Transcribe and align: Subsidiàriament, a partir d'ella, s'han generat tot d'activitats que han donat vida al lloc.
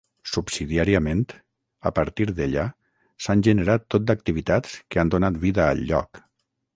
Subsidiàriament, 0.27 1.25
a 1.89 1.91
partir 1.99 2.25
d'ella, 2.39 2.63
s'han 3.25 3.43
generat 3.49 3.85
tot 3.97 4.07
d'activitats 4.07 4.73
que 4.95 5.03
han 5.03 5.13
donat 5.17 5.39
vida 5.45 5.67
al 5.73 5.85
lloc. 5.93 6.23